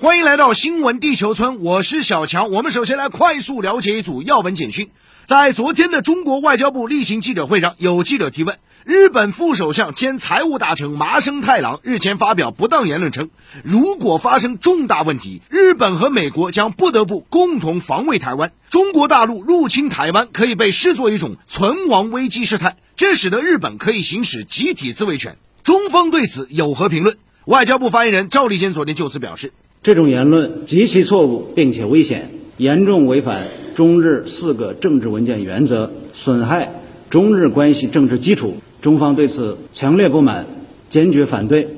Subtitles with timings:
[0.00, 2.50] 欢迎来到新闻地球村，我是小强。
[2.50, 4.88] 我们首先来快速了解一组要闻简讯。
[5.26, 8.56] 在昨天的中国外交部例行记者会上，有记者提问：
[8.86, 13.28] 日本副首相兼财务大臣麻生太郎日前发表不当言论称，
[13.62, 18.52] 如果发生重大问题，日本和美国将不得不共同防卫台湾。
[18.70, 25.36] 中国大陆入侵台湾可以被视作一种存亡危机事态，这使得日本可以行使集体自卫权。
[25.62, 27.18] 中方对此有何评论？
[27.44, 29.52] 外交部发言人赵立坚昨天就此表示。
[29.82, 33.44] 这种言论极其错误，并且危险，严重违反
[33.74, 36.70] 中日四个政治文件原则，损害
[37.08, 38.56] 中日关系政治基础。
[38.82, 40.46] 中方对此强烈不满，
[40.90, 41.68] 坚决反对，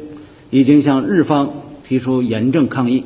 [0.51, 3.05] 已经向日方提出严正抗议。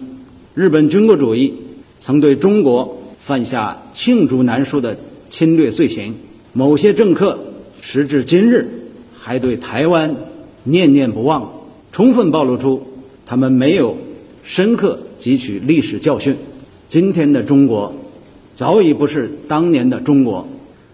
[0.55, 1.53] 日本军国主义
[2.01, 4.97] 曾对中国犯下罄竹难书的
[5.29, 6.15] 侵略罪行，
[6.55, 7.41] 某些政客
[7.83, 8.89] 时至今日
[9.19, 10.17] 还对台湾
[10.65, 11.53] 念念不忘，
[11.93, 12.87] 充分暴露出
[13.27, 13.99] 他们没有。
[14.47, 16.37] 深刻汲取历史教训，
[16.89, 17.97] 今天的中国
[18.55, 20.47] 早已不是当年的中国。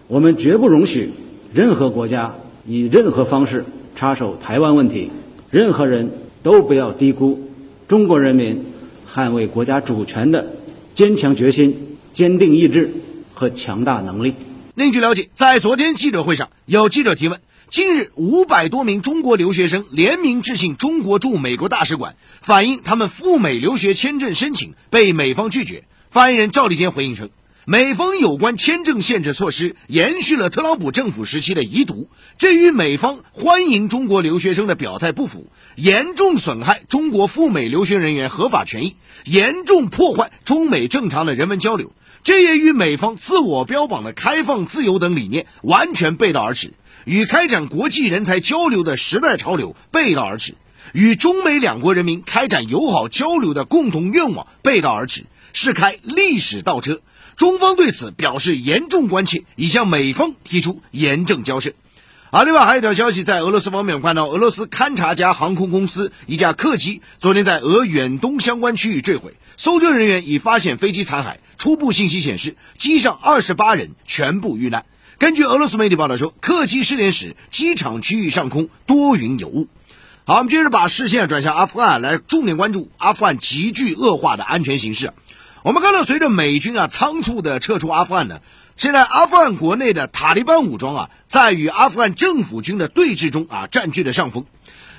[0.07, 1.11] 我们绝不容许
[1.53, 2.35] 任何国家
[2.67, 3.63] 以任何方式
[3.95, 5.11] 插手台湾问题。
[5.51, 7.47] 任何人都不要低估
[7.87, 8.65] 中国人民
[9.07, 10.47] 捍卫国家主权的
[10.95, 12.91] 坚强决心、坚定意志
[13.35, 14.33] 和强大能力。
[14.73, 17.39] 另据了解，在昨天记者会上，有记者提问。
[17.73, 25.83] 近日，五百多名中国留学生联名致信中国驻美国大使馆，反映他们赴美留学签证申请被美方拒绝。
[26.07, 27.31] 发言人赵立坚回应称，
[27.65, 41.91] 美方有关签证限制措施延续了特朗普政府时期的遗毒，这与美方欢迎中国留学生的表态不符，严重损害中国赴美留学人员合法权益，严重破坏中美正常的人文交流，
[42.23, 46.73] 这也与美方自我标榜的开放自由等理念完全背道而驰。
[47.05, 50.55] 与开展国际人才交流的时代潮流背道而驰，
[50.93, 57.01] 与中美两国人民开展友好交流的共同愿望背道而驰，是开历史倒车。
[57.35, 61.73] 中方对此表示严重关切，已向美方提出严正交涉。
[62.33, 74.83] 啊，另外还有一条消息，在俄罗斯方面，我看到俄罗斯勘察加航空公司一架客机昨天在俄远东相关区域坠毁，搜救人员已发现飞机残骸，初步信息显示，机上二十八人全部遇难。
[75.19, 79.67] 根据俄罗斯媒体报道说，客机失联时，机场区域上空多云有雾。
[80.25, 85.13] 好，我们接着把视线转向阿富汗，来重点关注阿富汗急剧恶化的安全形势。
[85.61, 88.39] 我们看到，随着美军啊仓促的撤出阿富汗呢，
[88.75, 94.45] 现在阿富汗国内的塔利班武装啊，在与阿富汗政府军的对峙中啊，占据了上风。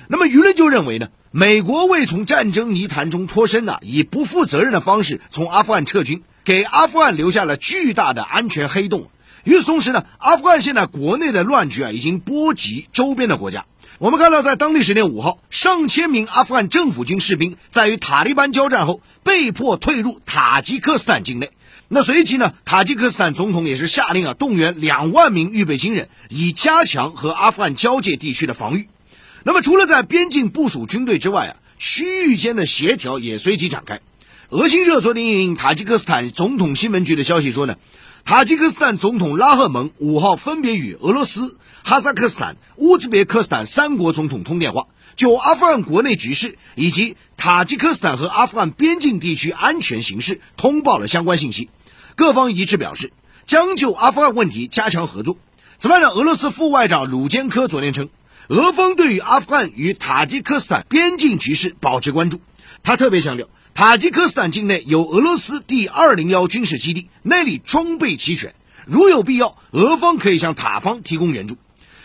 [0.07, 9.09] 那么舆论就认为呢，美国为从战争泥潭中脱身呢，以不负责任的方式从阿富汗撤军，给阿富汗留下了巨大的安全黑洞。
[9.43, 13.65] 与此同时呢，阿富汗现在国内的乱局啊，已经波及周边的国家。
[13.97, 21.51] 我们看到，在当地时间五号，上千名阿富汗政府军士兵在与塔利班交战后，被迫退入塔吉克斯坦境内。
[21.87, 28.87] 那随即呢，塔吉克斯坦总统也是下令啊，动员两万名预备军人，以加强和阿富汗交界地区的防御。
[29.43, 33.99] 那么，除了在边境部署军队之外啊，区域间的协调也随即展开。
[34.49, 37.75] 俄新社昨天应塔吉克斯坦总统新闻局的消息说呢。
[38.25, 51.69] 塔吉克斯坦总统拉赫蒙五号分别与俄罗斯、哈萨克斯坦、乌兹别克斯坦三国总统通电话，就阿富汗国内局势以及塔吉克斯坦和阿富汗边境地区安全形势通报了相关信息。
[52.15, 53.13] 各方一致表示
[53.45, 55.37] 将就阿富汗问题加强合作。
[55.77, 58.09] 此外呢，俄罗斯副外长鲁坚科昨天称，
[58.47, 62.41] 俄方对于阿富汗与塔吉克斯坦边境局势保持关注。
[62.81, 63.47] 他特别强调。
[63.75, 68.55] 塔吉克斯坦境内有俄罗斯第二零幺军事基地，那里装备齐全，
[68.85, 71.57] 如有必要，俄方可以向塔方提供援助。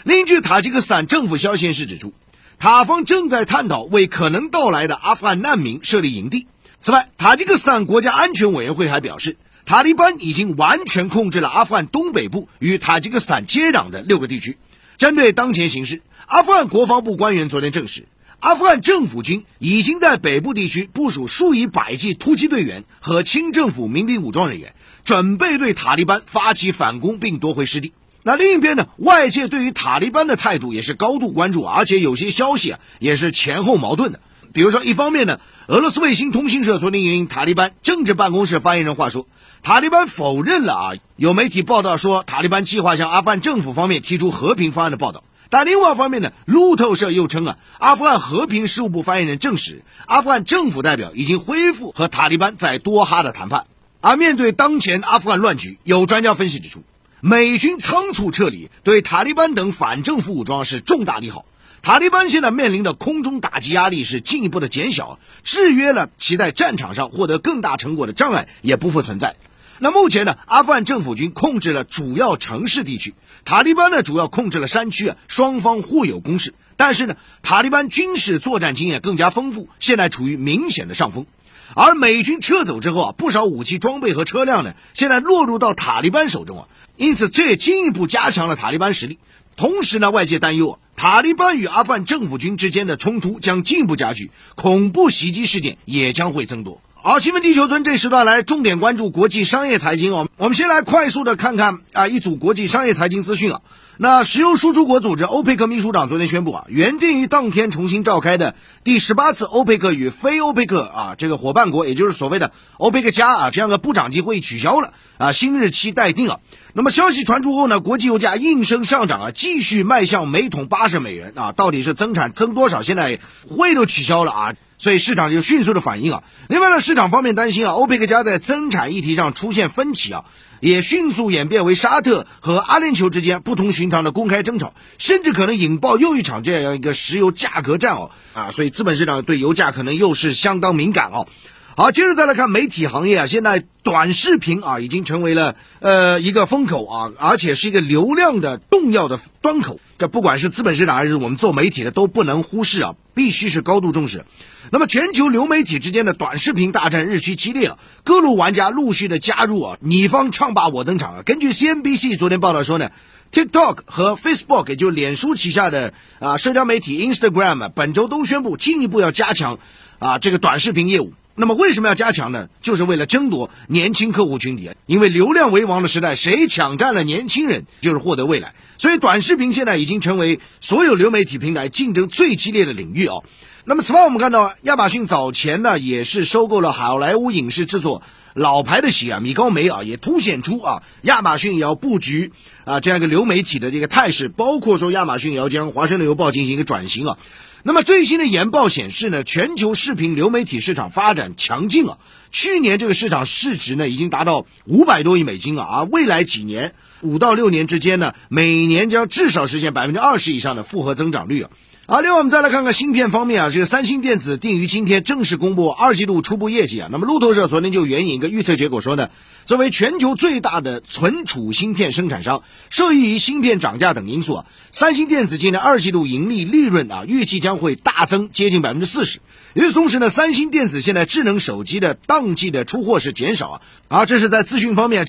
[0.03, 2.12] 另据塔吉克斯坦政府消息人士指出，
[2.58, 6.48] 塔方正在探讨为可能到来的阿富汗难民设立营地。
[6.81, 14.58] 此外，塔吉克斯坦国家安全委员会还表示，塔利班已经完全控制了阿富汗东北部与塔吉克斯坦接壤的六个地区。
[14.97, 18.08] 针对当前形势，阿富汗国防部官员昨天证实。
[18.41, 24.75] 阿富汗政府军已经在北部地区部署数以百计突击队员和清政府民兵武装人员，
[25.05, 27.93] 准备对塔利班发起反攻并夺回失地。
[28.23, 28.88] 那另一边呢？
[28.97, 34.20] 外界对于塔利班的态度也是高度关注，而且有些消息啊也是前后矛盾的。
[34.55, 35.38] 比如说，一方面呢，
[35.69, 39.29] 俄罗斯卫星通讯社昨天引塔利班政治办公室发言人话说，
[39.62, 45.25] 塔利班否认了啊有媒体报道说塔利班计划向阿富汗政府方面提出和平方案的报道。
[45.50, 53.67] 但另外一方面呢，路透社又称啊，阿富汗和平事务部发言人证实，阿富汗政府代表已经恢复和塔利班在多哈的谈判。
[54.00, 56.82] 而面对当前阿富汗乱局，有专家分析指出，
[57.20, 61.44] 美军仓促撤离对塔利班等反政府武装是重大利好。
[61.82, 69.35] 塔利班现在面临的空中打击压力是进一步的减小，制约了其在战场上获得更大成果的障碍也不复存在。
[69.82, 73.14] 那目前呢，阿富汗政府军控制了主要城市地区，
[73.44, 76.54] 塔利班呢主要控制了山区啊，双方互有攻势。
[76.76, 81.26] 但是呢，塔利班军事作战经验更加丰富，现在处于明显的上风。
[81.75, 89.19] 而美军撤走之后啊，不少武器装备和车辆呢，现在落入到塔利班手中啊，因此这也进一步加强了塔利班实力。
[89.56, 96.81] 同时呢，外界担忧啊，塔利班与阿富汗政府军之间的冲突将进一步加剧，恐怖袭击事件也将会增多。
[97.02, 100.29] 好，新闻地球村这时段来重点关注国际商业财经哦。
[100.37, 103.62] 我们先来快速的看看啊一组国际商业财经资讯啊。
[104.02, 116.41] 那石油输出国组织欧佩克秘书长昨天宣布啊，原定于当天重新召开的第十八次欧佩克与非欧佩克啊这个伙伴国，也就是所谓的欧佩克加啊这样的部长级会议取消了啊，新日期待定了。
[116.73, 122.81] 那么消息传出后呢，国际油价应声上涨啊，继续迈向每桶八十美元啊，到底是增产增多少？
[122.81, 123.20] 现在
[123.50, 124.55] 会都取消了啊。
[124.79, 126.23] 所以市场就迅速的反应啊。
[126.49, 130.25] 另外呢，市场方面担心啊，欧佩克加在增产议题上出现分歧啊，
[130.61, 138.51] 也迅速演变为沙特和阿联酋之间不同寻常的公开争吵，甚至可能引爆又一场这样一个石油价格战哦啊。
[138.51, 141.27] 所以资本市场对油价可能又是相当敏感哦。
[141.76, 149.81] 好，接着再来看媒体行业啊，现在短视频啊已经成为了呃一个风口啊，而且是一个流量的重要的端口。
[149.96, 154.26] 这不管是资本市场还是我们做媒体的都不能忽视啊，必须是高度重视。
[154.70, 161.23] 那么全球流媒体之间的短视频大战日趋激烈啊，各路玩家陆续的加入啊，你方唱罢我登场啊。
[161.25, 162.90] 根据 CNBC 昨天报道说呢
[163.32, 169.61] ，TikTok 和 Facebook 也就脸书旗下的啊社交媒体 Instagram 本周都宣布进一步要加强
[170.00, 171.14] 啊这个短视频业务。
[171.37, 172.49] 那么为什么要加强呢？
[172.61, 174.71] 就是为了争夺年轻客户群体！
[174.85, 178.55] 因为流量为王的时代，谁抢占了年轻人，就是获得未来。
[178.77, 183.25] 所以短视频现在已经成为所有流媒体平台竞争最激烈的领域哦。
[183.65, 188.03] 那么此外，我们看到亚马逊早前呢也是收购了好莱坞影视制作
[188.35, 192.33] 老牌的企业米高梅啊，也凸显出啊亚马逊也要布局
[192.65, 197.19] 啊这样一个流媒体的这个态势，包括说亚马逊也要将华盛顿邮报进行一个转型啊。
[197.62, 201.99] 那么最新的研报显示呢，全球视频流媒体市场发展强劲啊，
[202.31, 206.73] 去年这个市场市值呢已经达到五百多亿美金啊，未来几年
[207.03, 211.51] 五到六年之间呢，每年将至少实现百分之二十以上的复合增长率啊。
[211.87, 216.89] 啊，另外我们再来看看芯片方面啊，这个三星电子定于今天正式公布二季度初步业绩啊。
[216.93, 219.09] 那么路透社昨天就援引一个预测结果说呢，
[219.45, 229.19] 作为全球最大的存储芯片生产商，受益于芯片涨价等因素啊，三星电子今年二季度盈利利润啊，预计将将会大增接近百分之四十。
[229.55, 235.08] 与此同时呢，三星电子现在智能手机的当季的出货是减少啊，啊，这是在资讯方面。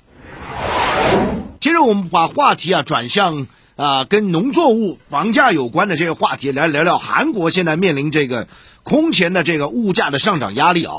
[1.59, 3.47] 接着我们把话题啊转向。
[3.77, 6.99] 啊，跟农作物房价有关的这个话题来聊聊。
[6.99, 8.47] 韩国现在面临这个
[8.83, 10.97] 空前的这个物价的上涨压力啊。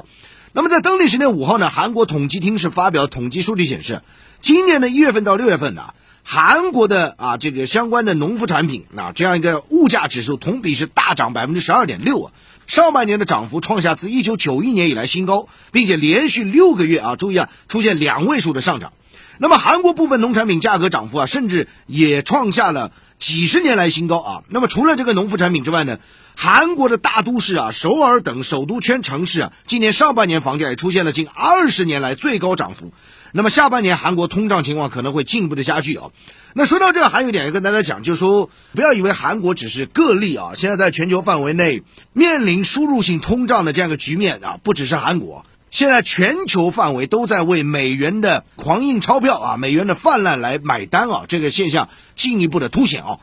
[0.53, 4.03] 那么在当地时间五号呢，韩国统计厅是发表统计数据显示，
[4.41, 5.95] 今年的一月份到六月份呢，
[6.25, 12.33] 韩国的啊这个相关的农副产品啊这样一个物价指数同比是大涨百分之十二点六啊，
[12.67, 18.93] 上半年的涨幅创下自一九九一年以来新高，并且连续六个月啊，注意啊出现两位数的上涨。
[19.39, 24.43] 那么韩国部分农产品价格涨幅啊，甚至也创下了几十年来新高啊。
[24.49, 25.99] 那么除了这个农副产品之外呢，
[26.37, 32.93] 韩国的大都市啊，首尔等首都圈城市啊，今年上半年房价也出现了近二十年来最高涨幅。
[33.35, 36.11] 那么下半年韩国通胀情况可能会进一步的加剧啊。
[36.53, 45.47] 那说到这，还有一点要跟大家讲，就是说不要以为韩国只是个例啊，现在在全球范围内面临输入性通胀的这样一个局面啊，不只是韩国。
[45.71, 53.21] 现在全球范围都在为美元的狂印钞票啊，美元的泛滥来买单啊，这个现象进一步的凸显啊。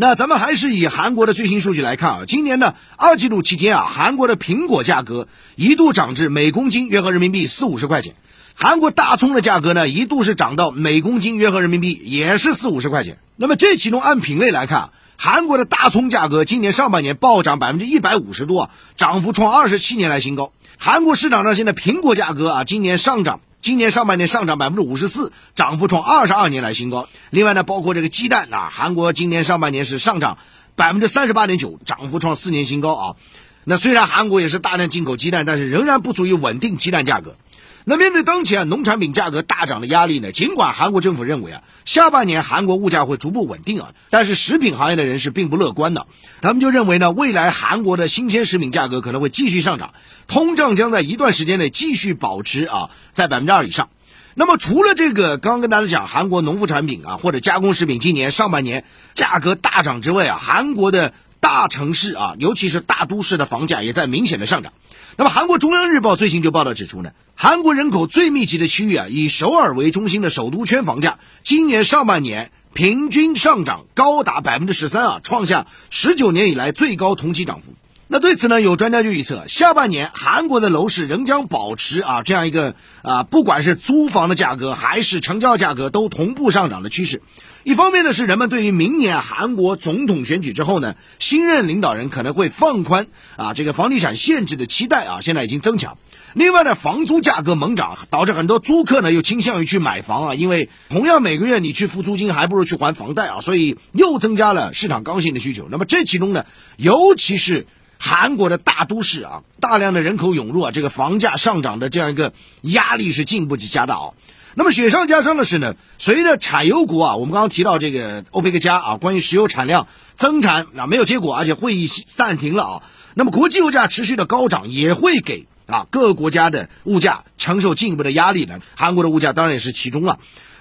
[0.00, 8.14] 那咱们还是以韩国的最新数据来看啊，今年呢二季度期间啊，韩国的苹果价格一度涨至每公斤约合人民币四五十块钱，
[8.54, 13.18] 韩国大葱的价格呢一度是涨到每公斤约合人民币也是四五十块钱。
[13.36, 14.88] 那么这其中按品类来看，
[15.18, 20.54] 韩国的大葱价格今年上半年暴涨百分之一百五十多啊，涨幅创二十七年来新高。
[20.78, 27.08] 韩国市场上现在苹果价格啊，今年上涨，今年上半年上涨百分之五十四，涨幅创二十二年来新高。
[27.30, 30.38] 另外呢，包括这个鸡蛋啊，韩国今年上半年是上涨
[30.76, 33.16] 百分之三十八点九，涨幅创四年新高啊。
[33.64, 37.36] 那虽然韩国也是大量进口鸡蛋，但是仍然不足以稳定鸡蛋价格。
[37.84, 40.32] 那面对当前啊农产品价格大涨的压力呢？
[40.32, 46.06] 尽管韩国政府认为啊，下半年韩国物价会逐步稳定啊，但是食品行业的人士并不乐观的。
[46.42, 49.94] 他们就认为呢，未来韩国的新鲜食品价格可能会继续上涨，
[50.28, 53.88] 通胀将在一段时间内继续保持啊在百分之二以上。
[54.34, 58.84] 那么除了这个刚刚跟大家讲韩国农副产品啊或者加工食品今年上半年
[59.14, 64.72] 价格大涨之外啊，韩国的大城市啊，尤其是大都市的房价也在明显的上涨。
[65.16, 77.74] 那么，韩国中央日报最新就报道指出呢，韩国人口最密集的区域啊，以首尔为中心的首都圈房价，今年上半年平均上涨高达百分之十三啊，创下十九年以来最高同期涨幅。
[78.12, 87.22] 那对此呢，有专家就预测，下半年韩国的楼市仍将保持啊这样一个啊，不管是租房的价格还是成交价格都同步上涨的趋势。
[87.62, 95.98] 一方面呢，是人们对于明年韩国总统选举之后呢，新任领导人可能会放宽啊这个房地产限制的期待啊，现在已经增强。
[96.32, 105.68] 另外呢，房租价格猛涨，导致很多租客呢又倾向于去买房啊，因为同样每个月你去付租金，还不如去还房贷啊，所以又增加了市场刚性的需求。
[105.70, 106.44] 那么这其中呢，
[106.76, 107.66] 尤其是。
[108.02, 114.08] 韩国的大都市啊，大量的人口涌入啊，这个房价上涨的这样一个压力是进一步加大啊。
[114.54, 122.82] 那么雪上加霜的是呢，随着产油国啊，我们刚刚提到这个欧佩克加啊，关于石油产量增产啊没有结果，而且会议暂停了啊。
[123.14, 128.60] 那么国际油价持续的高涨，也会给啊各个国家的物价承受进一步的压力呢。
[128.76, 130.18] 韩国的物价当然也是其中啊。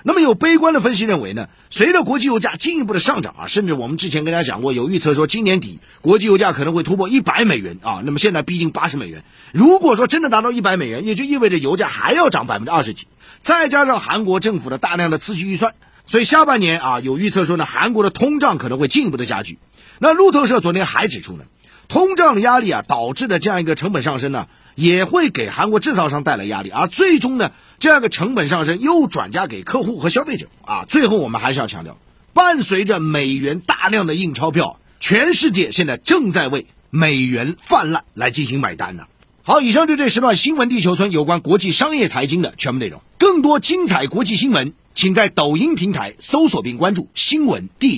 [0.10, 8.02] 那么有悲观的分析认为呢，随着国际油价进一步的上涨啊，甚至我们之前跟大家讲过，有预测说今年底国际油价可能会突破一百美元啊。
[8.04, 9.24] 那么现在逼近八十美元，
[9.54, 13.06] 如果说真的达到一百美元，也就意味着油价还要涨百分之二十几。
[13.42, 15.76] 再加上韩国政府的大量的刺激预算，
[16.08, 19.60] 所以下半年啊，有预测说呢，韩国的通胀可能会进一步的加剧。
[20.00, 21.44] 那路透社昨天还指出呢。
[21.90, 30.86] 通胀的压力啊，导致的这样一个成本上升呢，也会给韩国制造商带来压力，而最终呢，这样一个成本上升又转嫁给客户和消费者啊。
[30.88, 31.98] 最后我们还是要强调，
[32.34, 39.06] 伴随着美元大量的印钞票，全世界现在正在为美元泛滥来进行买单呢。
[39.42, 43.02] 好，以上就这时段新闻地球村有关国际商业财经的全部内容。
[43.18, 47.98] 更多精彩国际新闻，请在抖音平台搜索并关注新闻地。